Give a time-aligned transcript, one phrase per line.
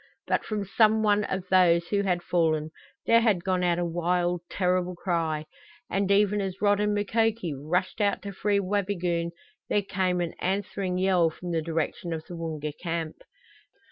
[0.25, 2.71] But from some one of those who had fallen
[3.05, 5.45] there had gone out a wild, terrible cry,
[5.91, 9.29] and even as Rod and Makoki rushed out to free Wabigoon
[9.69, 13.17] there came an answering yell from the direction of the Woonga camp.